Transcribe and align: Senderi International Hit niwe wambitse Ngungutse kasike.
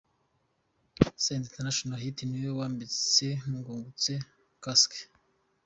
Senderi 1.23 1.45
International 1.49 1.99
Hit 2.03 2.17
niwe 2.25 2.49
wambitse 2.59 3.27
Ngungutse 3.55 4.13
kasike. 4.63 5.01